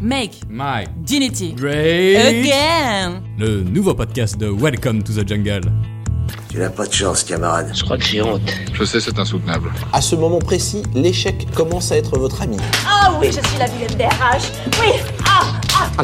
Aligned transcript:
Make 0.00 0.42
My 0.48 0.86
Dignity 0.98 1.52
Great 1.54 2.16
Again 2.16 3.20
Le 3.36 3.64
nouveau 3.64 3.94
podcast 3.94 4.38
de 4.38 4.46
Welcome 4.48 5.02
to 5.02 5.12
the 5.12 5.26
Jungle. 5.26 5.72
Tu 6.50 6.58
n'as 6.58 6.70
pas 6.70 6.86
de 6.86 6.92
chance, 6.92 7.24
camarade. 7.24 7.72
Je 7.74 7.82
crois 7.82 7.98
que 7.98 8.04
j'ai 8.04 8.22
honte. 8.22 8.42
Je 8.74 8.84
sais, 8.84 9.00
c'est 9.00 9.18
insoutenable. 9.18 9.72
À 9.92 10.00
ce 10.00 10.14
moment 10.14 10.38
précis, 10.38 10.84
l'échec 10.94 11.50
commence 11.52 11.90
à 11.90 11.96
être 11.96 12.16
votre 12.16 12.40
ami. 12.42 12.58
Ah 12.86 13.12
oui, 13.20 13.26
je 13.26 13.44
suis 13.44 13.58
la 13.58 13.66
vilaine 13.66 13.96
des 13.96 14.04
RH. 14.04 14.52
Oui, 14.80 14.92
ah, 15.26 15.42
ah, 15.98 16.02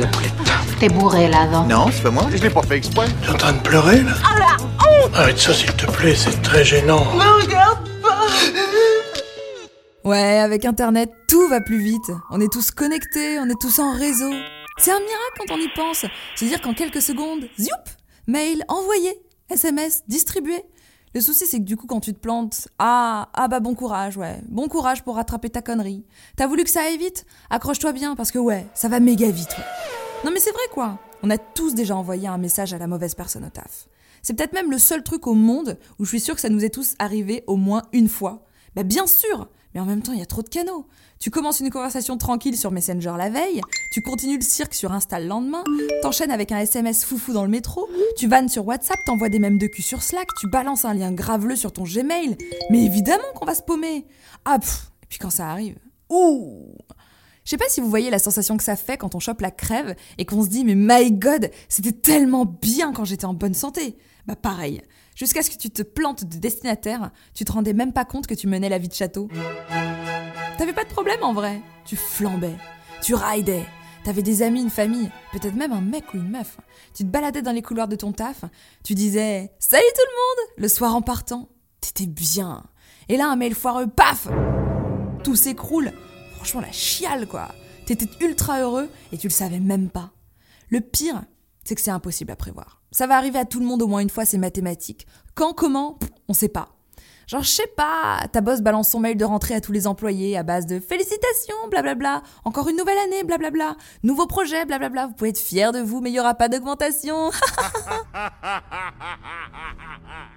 T'es 0.80 0.88
bourré 0.88 1.28
là, 1.28 1.46
non 1.46 1.64
Non, 1.66 1.86
c'est 1.92 2.02
pas 2.02 2.10
moi. 2.10 2.26
Je 2.34 2.42
l'ai 2.42 2.50
pas 2.50 2.62
fait 2.62 2.78
exprès. 2.78 3.06
T'es 3.22 3.30
en 3.30 3.36
train 3.36 3.52
de 3.52 3.60
pleurer 3.60 4.02
là 4.02 4.12
ah 4.24 4.38
la 4.38 5.04
honte 5.04 5.14
Arrête 5.14 5.38
ça 5.38 5.54
s'il 5.54 5.72
te 5.72 5.86
plaît, 5.86 6.16
c'est 6.16 6.42
très 6.42 6.64
gênant. 6.64 7.06
Ouais, 10.04 10.38
avec 10.38 10.66
Internet, 10.66 11.10
tout 11.28 11.48
va 11.48 11.62
plus 11.62 11.78
vite. 11.78 12.12
On 12.30 12.38
est 12.38 12.52
tous 12.52 12.70
connectés, 12.70 13.38
on 13.38 13.48
est 13.48 13.58
tous 13.58 13.78
en 13.78 13.92
réseau. 13.92 14.30
C'est 14.76 14.90
un 14.90 14.98
miracle 15.00 15.38
quand 15.38 15.54
on 15.54 15.58
y 15.58 15.68
pense. 15.74 16.04
C'est-à-dire 16.36 16.60
qu'en 16.60 16.74
quelques 16.74 17.00
secondes, 17.00 17.48
zioup, 17.58 17.70
mail 18.26 18.64
envoyé, 18.68 19.18
SMS 19.48 20.02
distribué. 20.06 20.62
Le 21.14 21.22
souci, 21.22 21.46
c'est 21.46 21.58
que 21.58 21.64
du 21.64 21.78
coup, 21.78 21.86
quand 21.86 22.00
tu 22.00 22.12
te 22.12 22.18
plantes, 22.18 22.68
ah, 22.78 23.30
ah 23.32 23.48
bah 23.48 23.60
bon 23.60 23.74
courage, 23.74 24.18
ouais, 24.18 24.42
bon 24.46 24.68
courage 24.68 25.04
pour 25.04 25.14
rattraper 25.14 25.48
ta 25.48 25.62
connerie. 25.62 26.04
T'as 26.36 26.48
voulu 26.48 26.64
que 26.64 26.70
ça 26.70 26.82
aille 26.82 26.98
vite? 26.98 27.24
Accroche-toi 27.48 27.92
bien, 27.92 28.14
parce 28.14 28.30
que 28.30 28.38
ouais, 28.38 28.66
ça 28.74 28.88
va 28.88 29.00
méga 29.00 29.30
vite. 29.30 29.56
Non 30.22 30.32
mais 30.32 30.40
c'est 30.40 30.52
vrai 30.52 30.64
quoi, 30.70 30.98
on 31.22 31.30
a 31.30 31.38
tous 31.38 31.74
déjà 31.74 31.96
envoyé 31.96 32.28
un 32.28 32.36
message 32.36 32.74
à 32.74 32.78
la 32.78 32.88
mauvaise 32.88 33.14
personne 33.14 33.44
au 33.46 33.50
taf. 33.50 33.88
C'est 34.20 34.34
peut-être 34.34 34.52
même 34.52 34.70
le 34.70 34.78
seul 34.78 35.02
truc 35.02 35.26
au 35.26 35.34
monde 35.34 35.78
où 35.98 36.04
je 36.04 36.10
suis 36.10 36.20
sûre 36.20 36.34
que 36.34 36.40
ça 36.42 36.50
nous 36.50 36.64
est 36.64 36.74
tous 36.74 36.94
arrivé 36.98 37.42
au 37.46 37.56
moins 37.56 37.82
une 37.92 38.08
fois. 38.08 38.44
Bah 38.74 38.82
bien 38.82 39.06
sûr, 39.06 39.48
mais 39.74 39.80
en 39.80 39.84
même 39.84 40.02
temps, 40.02 40.12
il 40.12 40.20
y 40.20 40.22
a 40.22 40.26
trop 40.26 40.42
de 40.42 40.48
canaux. 40.48 40.86
Tu 41.18 41.30
commences 41.30 41.60
une 41.60 41.70
conversation 41.70 42.16
tranquille 42.16 42.56
sur 42.56 42.70
Messenger 42.70 43.14
la 43.16 43.30
veille, 43.30 43.60
tu 43.92 44.02
continues 44.02 44.36
le 44.36 44.42
cirque 44.42 44.74
sur 44.74 44.92
Insta 44.92 45.20
le 45.20 45.26
lendemain, 45.26 45.64
t'enchaînes 46.02 46.30
avec 46.30 46.52
un 46.52 46.58
SMS 46.58 47.04
foufou 47.04 47.32
dans 47.32 47.44
le 47.44 47.50
métro, 47.50 47.88
tu 48.16 48.28
vannes 48.28 48.48
sur 48.48 48.66
WhatsApp, 48.66 48.98
t'envoies 49.06 49.28
des 49.28 49.38
mèmes 49.38 49.58
de 49.58 49.66
cul 49.66 49.82
sur 49.82 50.02
Slack, 50.02 50.28
tu 50.38 50.48
balances 50.48 50.84
un 50.84 50.94
lien 50.94 51.12
graveleux 51.12 51.56
sur 51.56 51.72
ton 51.72 51.84
Gmail. 51.84 52.36
Mais 52.70 52.84
évidemment 52.84 53.24
qu'on 53.34 53.46
va 53.46 53.54
se 53.54 53.62
paumer. 53.62 54.06
Ah 54.44 54.58
pff, 54.58 54.90
et 55.02 55.06
puis 55.08 55.18
quand 55.18 55.30
ça 55.30 55.48
arrive, 55.48 55.76
ouh 56.10 56.74
je 57.44 57.50
sais 57.50 57.58
pas 57.58 57.68
si 57.68 57.80
vous 57.80 57.90
voyez 57.90 58.10
la 58.10 58.18
sensation 58.18 58.56
que 58.56 58.64
ça 58.64 58.74
fait 58.74 58.96
quand 58.96 59.14
on 59.14 59.20
chope 59.20 59.42
la 59.42 59.50
crève 59.50 59.94
et 60.16 60.24
qu'on 60.24 60.42
se 60.42 60.48
dit 60.48 60.64
mais 60.64 60.74
my 60.74 61.12
god, 61.12 61.50
c'était 61.68 61.92
tellement 61.92 62.46
bien 62.46 62.92
quand 62.92 63.04
j'étais 63.04 63.26
en 63.26 63.34
bonne 63.34 63.54
santé. 63.54 63.96
Bah 64.26 64.36
pareil, 64.36 64.80
jusqu'à 65.14 65.42
ce 65.42 65.50
que 65.50 65.58
tu 65.58 65.68
te 65.70 65.82
plantes 65.82 66.24
de 66.24 66.38
destinataire, 66.38 67.10
tu 67.34 67.44
te 67.44 67.52
rendais 67.52 67.74
même 67.74 67.92
pas 67.92 68.06
compte 68.06 68.26
que 68.26 68.34
tu 68.34 68.46
menais 68.46 68.70
la 68.70 68.78
vie 68.78 68.88
de 68.88 68.94
château. 68.94 69.28
T'avais 70.56 70.72
pas 70.72 70.84
de 70.84 70.88
problème 70.88 71.22
en 71.22 71.34
vrai, 71.34 71.60
tu 71.84 71.96
flambais, 71.96 72.56
tu 73.02 73.14
ridais, 73.14 73.66
t'avais 74.04 74.22
des 74.22 74.40
amis, 74.42 74.62
une 74.62 74.70
famille, 74.70 75.10
peut-être 75.32 75.54
même 75.54 75.72
un 75.72 75.82
mec 75.82 76.14
ou 76.14 76.16
une 76.16 76.30
meuf. 76.30 76.56
Tu 76.94 77.04
te 77.04 77.08
baladais 77.08 77.42
dans 77.42 77.52
les 77.52 77.60
couloirs 77.60 77.88
de 77.88 77.96
ton 77.96 78.12
taf, 78.12 78.44
tu 78.82 78.94
disais 78.94 79.52
salut 79.58 79.84
tout 79.94 80.02
le 80.08 80.46
monde 80.46 80.54
le 80.56 80.68
soir 80.68 80.94
en 80.94 81.02
partant, 81.02 81.50
t'étais 81.82 82.06
bien. 82.06 82.64
Et 83.10 83.18
là 83.18 83.28
un 83.28 83.36
mail 83.36 83.54
foireux, 83.54 83.86
paf, 83.86 84.28
tout 85.22 85.36
s'écroule 85.36 85.92
franchement 86.44 86.60
la 86.60 86.72
chiale 86.72 87.26
quoi. 87.26 87.48
T'étais 87.86 88.08
ultra 88.20 88.60
heureux 88.60 88.90
et 89.12 89.16
tu 89.18 89.28
le 89.28 89.32
savais 89.32 89.60
même 89.60 89.88
pas. 89.88 90.10
Le 90.68 90.82
pire, 90.82 91.22
c'est 91.64 91.74
que 91.74 91.80
c'est 91.80 91.90
impossible 91.90 92.32
à 92.32 92.36
prévoir. 92.36 92.82
Ça 92.92 93.06
va 93.06 93.16
arriver 93.16 93.38
à 93.38 93.46
tout 93.46 93.60
le 93.60 93.66
monde 93.66 93.80
au 93.80 93.86
moins 93.86 94.00
une 94.00 94.10
fois, 94.10 94.26
c'est 94.26 94.36
mathématique. 94.36 95.06
Quand, 95.34 95.54
comment, 95.54 95.98
on 96.28 96.34
sait 96.34 96.50
pas. 96.50 96.68
Genre, 97.26 97.42
je 97.42 97.48
sais 97.48 97.66
pas, 97.78 98.28
ta 98.30 98.42
boss 98.42 98.60
balance 98.60 98.90
son 98.90 99.00
mail 99.00 99.16
de 99.16 99.24
rentrée 99.24 99.54
à 99.54 99.62
tous 99.62 99.72
les 99.72 99.86
employés 99.86 100.36
à 100.36 100.42
base 100.42 100.66
de 100.66 100.78
félicitations, 100.80 101.56
blablabla, 101.70 102.22
encore 102.44 102.68
une 102.68 102.76
nouvelle 102.76 102.98
année, 102.98 103.24
blablabla, 103.24 103.76
nouveau 104.02 104.26
projet, 104.26 104.66
blablabla, 104.66 105.06
vous 105.06 105.14
pouvez 105.14 105.30
être 105.30 105.38
fiers 105.38 105.72
de 105.72 105.80
vous, 105.80 106.02
mais 106.02 106.10
il 106.10 106.14
y 106.14 106.20
aura 106.20 106.34
pas 106.34 106.50
d'augmentation. 106.50 107.30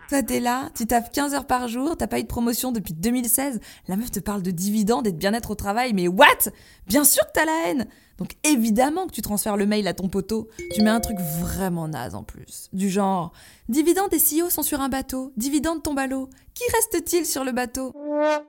Toi, 0.10 0.24
t'es 0.24 0.40
là, 0.40 0.70
tu 0.74 0.88
taffes 0.88 1.12
15 1.12 1.34
heures 1.34 1.48
par 1.48 1.68
jour, 1.68 1.98
t'as 1.98 2.08
pas 2.08 2.20
eu 2.20 2.24
de 2.24 2.28
promotion 2.28 2.72
depuis 2.72 2.94
2016, 2.94 3.60
la 3.88 3.98
meuf 3.98 4.10
te 4.10 4.20
parle 4.20 4.42
de 4.42 4.52
dividendes 4.52 5.06
et 5.06 5.12
de 5.12 5.18
bien-être 5.18 5.52
au 5.52 5.56
travail, 5.56 5.94
mais 5.94 6.08
what? 6.08 6.50
Bien 6.88 7.04
sûr 7.04 7.26
que 7.26 7.32
t'as 7.34 7.46
la 7.46 7.68
haine 7.68 7.88
donc 8.18 8.36
évidemment 8.44 9.08
que 9.08 9.12
tu 9.12 9.22
transfères 9.22 9.58
le 9.58 9.66
mail 9.66 9.88
à 9.88 9.94
ton 9.94 10.10
poteau. 10.10 10.50
Tu 10.74 10.82
mets 10.82 10.90
un 10.90 11.00
truc 11.00 11.20
vraiment 11.20 11.88
naze 11.88 12.16
en 12.16 12.24
plus. 12.24 12.70
Du 12.74 12.90
genre, 12.90 13.32
dividendes 13.70 14.14
et 14.14 14.18
CEO 14.18 14.50
sont 14.50 14.64
sur 14.64 14.82
un 14.82 14.90
bateau, 14.90 15.34
dividendes 15.38 15.84
tombe 15.84 16.00
à 16.00 16.08
l'eau. 16.08 16.30
Qui 16.54 16.64
reste-t-il 16.74 17.26
sur 17.26 17.44
le 17.44 17.52
bateau? 17.52 17.92
Ouais, 17.96 18.40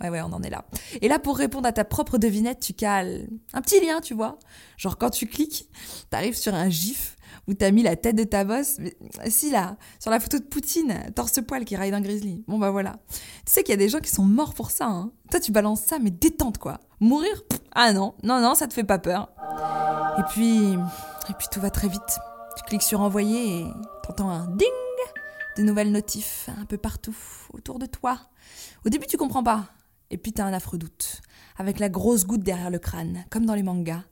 ouais, 0.00 0.08
ouais, 0.10 0.20
on 0.20 0.32
en 0.32 0.42
est 0.42 0.50
là. 0.50 0.64
Et 1.00 1.08
là, 1.08 1.18
pour 1.18 1.36
répondre 1.36 1.68
à 1.68 1.72
ta 1.72 1.84
propre 1.84 2.18
devinette, 2.18 2.60
tu 2.60 2.72
cales 2.72 3.28
un 3.52 3.60
petit 3.60 3.80
lien, 3.80 4.00
tu 4.00 4.14
vois. 4.14 4.38
Genre, 4.76 4.98
quand 4.98 5.10
tu 5.10 5.26
cliques, 5.26 5.68
t'arrives 6.10 6.36
sur 6.36 6.54
un 6.54 6.68
gif 6.68 7.16
où 7.48 7.54
t'as 7.54 7.70
mis 7.70 7.82
la 7.82 7.96
tête 7.96 8.16
de 8.16 8.24
ta 8.24 8.44
bosse. 8.44 8.78
Si, 9.26 9.50
là, 9.50 9.76
sur 9.98 10.10
la 10.10 10.20
photo 10.20 10.38
de 10.38 10.44
Poutine, 10.44 11.12
torse-poil 11.14 11.64
qui 11.64 11.76
raille 11.76 11.90
d'un 11.90 12.00
grizzly. 12.00 12.44
Bon, 12.48 12.58
bah 12.58 12.70
voilà. 12.70 12.98
Tu 13.08 13.52
sais 13.52 13.62
qu'il 13.62 13.72
y 13.72 13.74
a 13.74 13.78
des 13.78 13.88
gens 13.88 14.00
qui 14.00 14.10
sont 14.10 14.24
morts 14.24 14.54
pour 14.54 14.70
ça, 14.70 14.86
hein. 14.86 15.12
Toi, 15.30 15.40
tu 15.40 15.52
balances 15.52 15.82
ça, 15.82 15.98
mais 15.98 16.10
détente, 16.10 16.58
quoi. 16.58 16.80
Mourir? 17.00 17.42
Ah 17.72 17.92
non, 17.92 18.14
non, 18.22 18.40
non, 18.40 18.54
ça 18.54 18.66
te 18.66 18.74
fait 18.74 18.84
pas 18.84 18.98
peur. 18.98 19.30
Et 20.18 20.22
puis, 20.30 20.72
et 20.72 21.34
puis 21.38 21.46
tout 21.50 21.60
va 21.60 21.70
très 21.70 21.88
vite. 21.88 22.18
Tu 22.56 22.64
cliques 22.64 22.82
sur 22.82 23.00
envoyer 23.00 23.60
et 23.60 23.66
t'entends 24.02 24.30
un 24.30 24.46
ding 24.48 24.68
de 25.56 25.62
nouvelles 25.62 25.92
notifs 25.92 26.48
un 26.60 26.64
peu 26.64 26.76
partout 26.76 27.16
autour 27.52 27.78
de 27.78 27.86
toi. 27.86 28.18
Au 28.84 28.88
début, 28.88 29.06
tu 29.06 29.16
comprends 29.16 29.42
pas. 29.42 29.66
Et 30.10 30.18
puis, 30.18 30.32
t'as 30.32 30.44
un 30.44 30.52
affreux 30.52 30.78
doute, 30.78 31.22
avec 31.56 31.78
la 31.78 31.88
grosse 31.88 32.24
goutte 32.26 32.42
derrière 32.42 32.70
le 32.70 32.80
crâne, 32.80 33.24
comme 33.30 33.46
dans 33.46 33.54
les 33.54 33.62
mangas. 33.62 34.02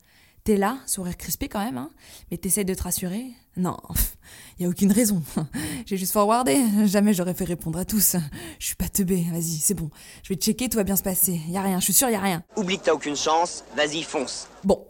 T'es 0.49 0.57
là, 0.57 0.79
sourire 0.87 1.19
crispé 1.19 1.47
quand 1.47 1.63
même, 1.63 1.77
hein, 1.77 1.91
mais 2.31 2.39
t'essayes 2.39 2.65
de 2.65 2.73
te 2.73 2.83
rassurer. 2.83 3.33
Non, 3.59 3.77
y 4.59 4.65
a 4.65 4.69
aucune 4.71 4.91
raison. 4.91 5.23
J'ai 5.85 5.99
juste 5.99 6.15
forwardé. 6.15 6.59
Jamais 6.87 7.13
j'aurais 7.13 7.35
fait 7.35 7.45
répondre 7.45 7.79
à 7.79 7.85
tous. 7.85 8.17
Je 8.59 8.65
suis 8.65 8.75
pas 8.75 8.89
teubé. 8.89 9.27
Vas-y, 9.31 9.59
c'est 9.59 9.75
bon. 9.75 9.91
Je 10.23 10.31
vais 10.31 10.37
checker, 10.41 10.71
tout 10.71 10.79
va 10.79 10.85
bien 10.85 10.97
se 10.97 11.03
passer. 11.03 11.39
Y 11.49 11.59
a 11.59 11.61
rien, 11.61 11.81
je 11.81 11.85
suis 11.85 11.93
sûre, 11.93 12.09
y 12.09 12.15
a 12.15 12.21
rien. 12.21 12.43
Oublie 12.57 12.79
que 12.79 12.85
t'as 12.85 12.95
aucune 12.95 13.15
chance, 13.15 13.63
vas-y, 13.77 14.03
fonce. 14.03 14.49
Bon, 14.65 14.87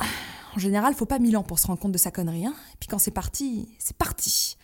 en 0.55 0.61
général, 0.61 0.95
faut 0.95 1.07
pas 1.07 1.19
mille 1.19 1.37
ans 1.37 1.43
pour 1.43 1.59
se 1.59 1.67
rendre 1.67 1.81
compte 1.81 1.91
de 1.91 1.99
sa 1.99 2.13
connerie, 2.13 2.47
hein. 2.47 2.55
Et 2.75 2.77
puis 2.79 2.87
quand 2.87 3.01
c'est 3.01 3.11
parti, 3.11 3.69
c'est 3.81 3.97
parti. 3.97 4.59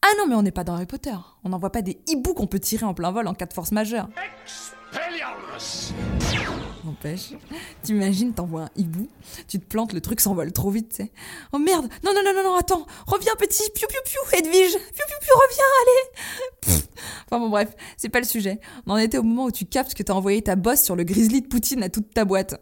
Ah 0.00 0.14
non, 0.16 0.26
mais 0.26 0.34
on 0.34 0.40
n'est 0.40 0.50
pas 0.50 0.64
dans 0.64 0.76
Harry 0.76 0.86
Potter. 0.86 1.14
On 1.44 1.50
n'envoie 1.50 1.72
pas 1.72 1.82
des 1.82 2.00
hiboux 2.06 2.32
qu'on 2.32 2.46
peut 2.46 2.58
tirer 2.58 2.86
en 2.86 2.94
plein 2.94 3.10
vol 3.10 3.28
en 3.28 3.34
cas 3.34 3.44
de 3.44 3.52
force 3.52 3.70
majeure. 3.70 4.08
N'empêche, 6.84 7.32
t'imagines, 7.82 8.32
t'envoies 8.32 8.62
un 8.62 8.70
hibou, 8.76 9.08
tu 9.48 9.58
te 9.58 9.64
plantes, 9.66 9.92
le 9.92 10.00
truc 10.00 10.20
s'envole 10.20 10.52
trop 10.52 10.70
vite, 10.70 10.90
tu 10.90 10.96
sais. 10.96 11.12
Oh 11.52 11.58
merde, 11.58 11.88
non, 12.04 12.12
non, 12.14 12.22
non, 12.24 12.32
non, 12.34 12.44
non, 12.44 12.54
attends, 12.54 12.86
reviens 13.06 13.34
petit, 13.36 13.68
piou, 13.74 13.88
piou, 13.88 14.00
piou, 14.04 14.38
Edwige, 14.38 14.72
piou, 14.72 14.78
piou, 14.78 15.18
piou, 15.20 15.34
reviens, 15.34 15.64
allez 15.82 16.48
Pff. 16.60 16.88
Enfin 17.26 17.40
bon, 17.40 17.48
bref, 17.48 17.74
c'est 17.96 18.08
pas 18.08 18.20
le 18.20 18.26
sujet. 18.26 18.60
On 18.86 18.92
en 18.92 18.96
était 18.96 19.18
au 19.18 19.22
moment 19.22 19.46
où 19.46 19.50
tu 19.50 19.64
captes 19.64 19.94
que 19.94 20.02
t'as 20.02 20.14
envoyé 20.14 20.40
ta 20.42 20.56
bosse 20.56 20.82
sur 20.82 20.96
le 20.96 21.04
grizzly 21.04 21.42
de 21.42 21.46
Poutine 21.46 21.82
à 21.82 21.88
toute 21.88 22.12
ta 22.14 22.24
boîte. 22.24 22.60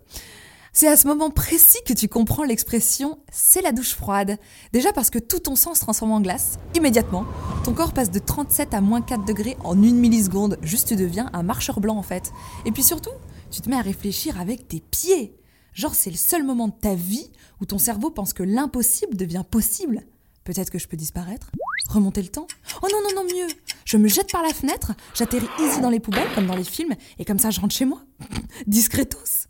C'est 0.72 0.88
à 0.88 0.96
ce 0.98 1.06
moment 1.06 1.30
précis 1.30 1.78
que 1.86 1.94
tu 1.94 2.06
comprends 2.06 2.44
l'expression 2.44 3.18
c'est 3.32 3.62
la 3.62 3.72
douche 3.72 3.94
froide. 3.94 4.36
Déjà 4.74 4.92
parce 4.92 5.08
que 5.08 5.18
tout 5.18 5.38
ton 5.38 5.56
sang 5.56 5.74
se 5.74 5.80
transforme 5.80 6.12
en 6.12 6.20
glace, 6.20 6.58
immédiatement. 6.74 7.24
Ton 7.64 7.72
corps 7.72 7.94
passe 7.94 8.10
de 8.10 8.18
37 8.18 8.74
à 8.74 8.82
moins 8.82 9.00
4 9.00 9.24
degrés 9.24 9.56
en 9.64 9.82
une 9.82 9.96
milliseconde, 9.96 10.58
juste 10.60 10.88
tu 10.88 10.96
deviens 10.96 11.30
un 11.32 11.42
marcheur 11.42 11.80
blanc 11.80 11.96
en 11.96 12.02
fait. 12.02 12.30
Et 12.66 12.72
puis 12.72 12.82
surtout, 12.82 13.12
tu 13.56 13.62
te 13.62 13.70
mets 13.70 13.76
à 13.76 13.82
réfléchir 13.82 14.38
avec 14.38 14.68
tes 14.68 14.80
pieds. 14.80 15.34
Genre 15.72 15.94
c'est 15.94 16.10
le 16.10 16.16
seul 16.16 16.42
moment 16.42 16.68
de 16.68 16.74
ta 16.78 16.94
vie 16.94 17.30
où 17.60 17.64
ton 17.64 17.78
cerveau 17.78 18.10
pense 18.10 18.34
que 18.34 18.42
l'impossible 18.42 19.16
devient 19.16 19.44
possible. 19.50 20.02
Peut-être 20.44 20.70
que 20.70 20.78
je 20.78 20.86
peux 20.86 20.96
disparaître 20.96 21.50
Remonter 21.88 22.20
le 22.20 22.28
temps 22.28 22.46
Oh 22.82 22.86
non, 22.92 22.98
non, 23.02 23.22
non, 23.22 23.24
mieux 23.24 23.46
Je 23.86 23.96
me 23.96 24.08
jette 24.08 24.30
par 24.30 24.42
la 24.42 24.52
fenêtre, 24.52 24.92
j'atterris 25.14 25.48
easy 25.58 25.80
dans 25.80 25.88
les 25.88 26.00
poubelles 26.00 26.28
comme 26.34 26.46
dans 26.46 26.54
les 26.54 26.64
films, 26.64 26.94
et 27.18 27.24
comme 27.24 27.38
ça 27.38 27.50
je 27.50 27.60
rentre 27.60 27.74
chez 27.74 27.86
moi. 27.86 28.02
Discretos 28.66 29.46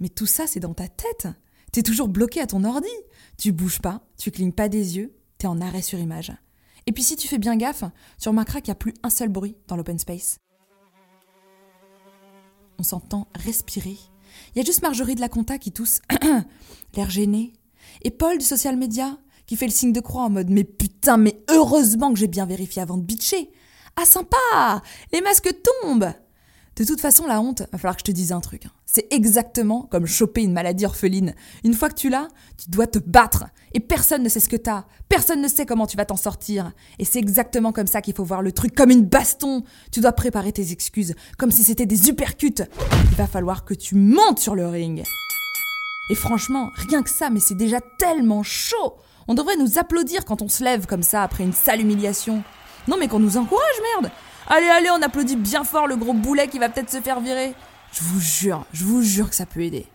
mais 0.00 0.08
tout 0.08 0.26
ça, 0.26 0.46
c'est 0.46 0.60
dans 0.60 0.74
ta 0.74 0.86
tête. 0.88 1.26
T'es 1.72 1.82
toujours 1.82 2.08
bloqué 2.08 2.40
à 2.40 2.46
ton 2.46 2.62
ordi. 2.62 2.88
Tu 3.36 3.52
bouges 3.52 3.80
pas, 3.80 4.02
tu 4.16 4.30
clignes 4.30 4.52
pas 4.52 4.68
des 4.68 4.96
yeux, 4.96 5.16
t'es 5.38 5.46
en 5.46 5.60
arrêt 5.60 5.82
sur 5.82 5.98
image. 5.98 6.32
Et 6.86 6.92
puis 6.92 7.02
si 7.02 7.16
tu 7.16 7.28
fais 7.28 7.38
bien 7.38 7.56
gaffe, 7.56 7.84
tu 8.20 8.28
remarqueras 8.28 8.60
qu'il 8.60 8.70
n'y 8.70 8.76
a 8.76 8.76
plus 8.76 8.94
un 9.02 9.10
seul 9.10 9.28
bruit 9.28 9.56
dans 9.66 9.76
l'open 9.76 9.98
space. 9.98 10.38
On 12.78 12.82
s'entend 12.82 13.28
respirer. 13.34 13.96
Il 14.54 14.58
y 14.58 14.60
a 14.60 14.64
juste 14.64 14.82
Marjorie 14.82 15.14
de 15.14 15.20
la 15.20 15.28
Conta 15.28 15.58
qui 15.58 15.72
tousse, 15.72 16.00
l'air 16.94 17.10
gêné. 17.10 17.52
Et 18.02 18.10
Paul 18.10 18.38
du 18.38 18.44
social 18.44 18.76
media 18.76 19.18
qui 19.46 19.56
fait 19.56 19.66
le 19.66 19.72
signe 19.72 19.92
de 19.92 20.00
croix 20.00 20.22
en 20.22 20.30
mode 20.30 20.50
Mais 20.50 20.64
putain, 20.64 21.16
mais 21.16 21.42
heureusement 21.50 22.12
que 22.12 22.18
j'ai 22.18 22.28
bien 22.28 22.46
vérifié 22.46 22.82
avant 22.82 22.96
de 22.96 23.02
bitcher. 23.02 23.50
Ah 23.96 24.04
sympa 24.04 24.82
Les 25.12 25.20
masques 25.20 25.52
tombent 25.82 26.12
de 26.78 26.84
toute 26.84 27.00
façon, 27.00 27.26
la 27.26 27.40
honte, 27.40 27.62
va 27.72 27.78
falloir 27.78 27.96
que 27.96 28.02
je 28.02 28.04
te 28.04 28.12
dise 28.12 28.30
un 28.30 28.40
truc. 28.40 28.64
C'est 28.86 29.12
exactement 29.12 29.82
comme 29.90 30.06
choper 30.06 30.42
une 30.42 30.52
maladie 30.52 30.86
orpheline. 30.86 31.34
Une 31.64 31.74
fois 31.74 31.88
que 31.88 31.94
tu 31.94 32.08
l'as, 32.08 32.28
tu 32.56 32.70
dois 32.70 32.86
te 32.86 32.98
battre. 32.98 33.46
Et 33.74 33.80
personne 33.80 34.22
ne 34.22 34.28
sait 34.28 34.38
ce 34.38 34.48
que 34.48 34.56
t'as. 34.56 34.84
Personne 35.08 35.42
ne 35.42 35.48
sait 35.48 35.66
comment 35.66 35.86
tu 35.86 35.96
vas 35.96 36.04
t'en 36.04 36.16
sortir. 36.16 36.72
Et 37.00 37.04
c'est 37.04 37.18
exactement 37.18 37.72
comme 37.72 37.88
ça 37.88 38.00
qu'il 38.00 38.14
faut 38.14 38.22
voir 38.22 38.42
le 38.42 38.52
truc, 38.52 38.74
comme 38.74 38.90
une 38.90 39.04
baston. 39.04 39.64
Tu 39.90 40.00
dois 40.00 40.12
préparer 40.12 40.52
tes 40.52 40.70
excuses, 40.70 41.14
comme 41.36 41.50
si 41.50 41.64
c'était 41.64 41.86
des 41.86 42.08
uppercuts. 42.10 42.62
Il 43.10 43.16
va 43.16 43.26
falloir 43.26 43.64
que 43.64 43.74
tu 43.74 43.96
montes 43.96 44.38
sur 44.38 44.54
le 44.54 44.68
ring. 44.68 45.02
Et 46.10 46.14
franchement, 46.14 46.70
rien 46.74 47.02
que 47.02 47.10
ça, 47.10 47.28
mais 47.28 47.40
c'est 47.40 47.56
déjà 47.56 47.80
tellement 47.80 48.42
chaud 48.42 48.94
On 49.26 49.34
devrait 49.34 49.56
nous 49.56 49.78
applaudir 49.78 50.24
quand 50.24 50.42
on 50.42 50.48
se 50.48 50.62
lève 50.62 50.86
comme 50.86 51.02
ça 51.02 51.22
après 51.24 51.44
une 51.44 51.52
sale 51.52 51.80
humiliation. 51.80 52.42
Non 52.86 52.96
mais 52.98 53.08
qu'on 53.08 53.18
nous 53.18 53.36
encourage, 53.36 53.80
merde 54.00 54.12
Allez, 54.50 54.68
allez, 54.68 54.88
on 54.90 55.02
applaudit 55.02 55.36
bien 55.36 55.62
fort 55.62 55.86
le 55.86 55.96
gros 55.96 56.14
boulet 56.14 56.48
qui 56.48 56.58
va 56.58 56.70
peut-être 56.70 56.90
se 56.90 57.02
faire 57.02 57.20
virer. 57.20 57.54
Je 57.92 58.02
vous 58.02 58.18
jure, 58.18 58.64
je 58.72 58.84
vous 58.84 59.02
jure 59.02 59.28
que 59.28 59.36
ça 59.36 59.44
peut 59.44 59.60
aider. 59.60 59.86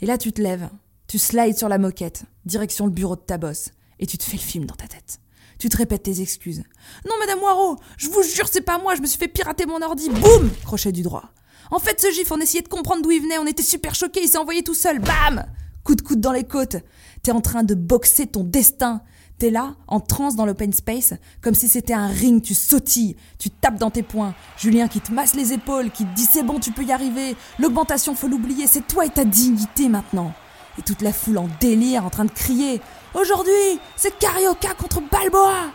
Et 0.00 0.06
là, 0.06 0.16
tu 0.16 0.32
te 0.32 0.40
lèves, 0.40 0.68
tu 1.08 1.18
slides 1.18 1.58
sur 1.58 1.68
la 1.68 1.76
moquette, 1.76 2.22
direction 2.44 2.84
le 2.86 2.92
bureau 2.92 3.16
de 3.16 3.20
ta 3.20 3.36
bosse, 3.36 3.70
et 3.98 4.06
tu 4.06 4.16
te 4.16 4.22
fais 4.22 4.36
le 4.36 4.42
film 4.42 4.64
dans 4.64 4.76
ta 4.76 4.86
tête. 4.86 5.18
Tu 5.58 5.68
te 5.68 5.76
répètes 5.76 6.04
tes 6.04 6.20
excuses. 6.20 6.62
Non, 7.04 7.14
madame 7.18 7.40
Moirot, 7.40 7.76
je 7.96 8.08
vous 8.10 8.22
jure, 8.22 8.46
c'est 8.48 8.60
pas 8.60 8.78
moi, 8.78 8.94
je 8.94 9.00
me 9.00 9.06
suis 9.06 9.18
fait 9.18 9.26
pirater 9.26 9.66
mon 9.66 9.82
ordi. 9.82 10.08
Boum 10.08 10.50
Crochet 10.64 10.92
du 10.92 11.02
droit. 11.02 11.24
En 11.72 11.80
fait, 11.80 12.00
ce 12.00 12.12
gif, 12.12 12.30
on 12.30 12.40
essayait 12.40 12.62
de 12.62 12.68
comprendre 12.68 13.02
d'où 13.02 13.10
il 13.10 13.20
venait, 13.20 13.38
on 13.38 13.46
était 13.46 13.64
super 13.64 13.96
choqués, 13.96 14.22
il 14.22 14.28
s'est 14.28 14.38
envoyé 14.38 14.62
tout 14.62 14.74
seul. 14.74 15.00
Bam 15.00 15.44
Coup 15.82 15.96
de 15.96 16.02
coude 16.02 16.20
dans 16.20 16.32
les 16.32 16.44
côtes. 16.44 16.76
T'es 17.24 17.32
en 17.32 17.40
train 17.40 17.64
de 17.64 17.74
boxer 17.74 18.28
ton 18.28 18.44
destin. 18.44 19.02
T'es 19.40 19.48
là, 19.48 19.72
en 19.88 20.00
transe 20.00 20.36
dans 20.36 20.44
l'open 20.44 20.70
space, 20.70 21.14
comme 21.40 21.54
si 21.54 21.66
c'était 21.66 21.94
un 21.94 22.08
ring, 22.08 22.42
tu 22.42 22.52
sautilles, 22.52 23.16
tu 23.38 23.48
tapes 23.48 23.78
dans 23.78 23.88
tes 23.88 24.02
poings. 24.02 24.34
Julien 24.58 24.86
qui 24.86 25.00
te 25.00 25.10
masse 25.12 25.34
les 25.34 25.54
épaules, 25.54 25.90
qui 25.90 26.04
te 26.04 26.14
dit 26.14 26.26
c'est 26.30 26.42
bon, 26.42 26.60
tu 26.60 26.72
peux 26.72 26.84
y 26.84 26.92
arriver. 26.92 27.34
L'augmentation, 27.58 28.14
faut 28.14 28.28
l'oublier, 28.28 28.66
c'est 28.66 28.86
toi 28.86 29.06
et 29.06 29.08
ta 29.08 29.24
dignité 29.24 29.88
maintenant. 29.88 30.34
Et 30.78 30.82
toute 30.82 31.00
la 31.00 31.14
foule 31.14 31.38
en 31.38 31.48
délire, 31.58 32.04
en 32.04 32.10
train 32.10 32.26
de 32.26 32.30
crier 32.30 32.82
Aujourd'hui, 33.14 33.80
c'est 33.96 34.18
Carioca 34.18 34.74
contre 34.74 35.00
Balboa 35.10 35.72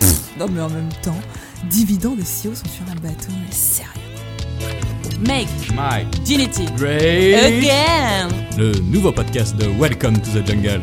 Pff, 0.00 0.38
Non 0.38 0.46
mais 0.50 0.62
en 0.62 0.70
même 0.70 0.88
temps, 1.02 1.20
Dividende 1.68 2.20
et 2.20 2.24
Sio 2.24 2.54
sont 2.54 2.68
sur 2.68 2.90
un 2.90 2.94
bateau, 3.02 3.32
mais 3.32 3.52
sérieux. 3.52 3.90
Make 5.26 5.48
Mike, 5.74 6.22
Dignity 6.22 6.64
Ray, 6.78 7.34
Again 7.34 8.46
le 8.56 8.72
nouveau 8.80 9.12
podcast 9.12 9.54
de 9.56 9.66
Welcome 9.78 10.18
to 10.18 10.30
the 10.30 10.46
Jungle. 10.46 10.80